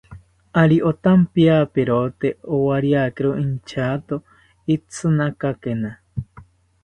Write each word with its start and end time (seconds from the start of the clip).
Ari 0.61 0.77
otampiaperote 0.89 2.29
owariakiro 2.55 3.31
intyato 3.45 4.15
itzinakakena 4.75 5.91